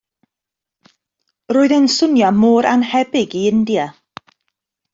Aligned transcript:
Roedd 1.53 1.75
e'n 1.75 1.85
swnio 1.97 2.31
mor 2.39 2.69
annhebyg 2.73 3.39
i 3.41 3.45
India. 3.53 3.87